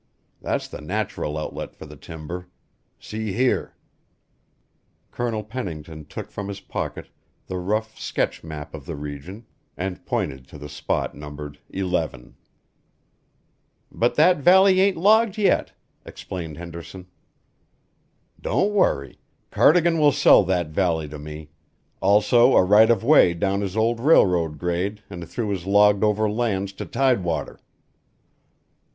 That's 0.41 0.67
the 0.67 0.81
natural 0.81 1.37
outlet 1.37 1.75
for 1.75 1.85
the 1.85 1.95
timber. 1.95 2.47
See 2.99 3.33
here:" 3.33 3.75
[graphic] 5.11 5.11
Colonel 5.11 5.43
Pennington 5.43 6.05
took 6.05 6.31
from 6.31 6.47
his 6.47 6.59
pocket 6.59 7.09
the 7.45 7.59
rough 7.59 7.99
sketch 7.99 8.43
map 8.43 8.73
of 8.73 8.87
the 8.87 8.95
region 8.95 9.45
which 9.75 9.77
we 9.77 9.83
have 9.83 9.93
reproduced 9.93 9.99
herewith 9.99 9.99
and 9.99 10.05
pointed 10.39 10.47
to 10.47 10.57
the 10.57 10.69
spot 10.69 11.13
numbered 11.15 11.59
"11." 11.69 12.35
"But 13.91 14.15
that 14.15 14.37
valley 14.39 14.81
ain't 14.81 14.97
logged 14.97 15.37
yet," 15.37 15.73
explained 16.03 16.57
Henderson. 16.57 17.05
"Don't 18.41 18.73
worry. 18.73 19.19
Cardigan 19.51 19.99
will 19.99 20.11
sell 20.11 20.43
that 20.45 20.69
valley 20.69 21.07
to 21.09 21.19
me 21.19 21.51
also 22.01 22.55
a 22.55 22.63
right 22.63 22.89
of 22.89 23.03
way 23.03 23.35
down 23.35 23.61
his 23.61 23.77
old 23.77 23.99
railroad 23.99 24.57
grade 24.57 25.03
and 25.11 25.29
through 25.29 25.49
his 25.49 25.67
logged 25.67 26.03
over 26.03 26.27
lands 26.27 26.73
to 26.73 26.87
tidewater." 26.87 27.59